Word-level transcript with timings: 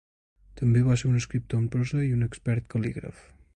També 0.61 0.81
va 0.87 0.95
ser 1.01 1.09
un 1.11 1.19
escriptor 1.19 1.61
en 1.65 1.69
prosa 1.77 2.01
i 2.07 2.11
un 2.17 2.27
expert 2.31 2.69
cal·lígraf. 2.75 3.25